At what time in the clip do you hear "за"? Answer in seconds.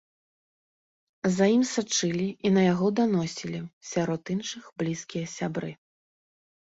1.35-1.45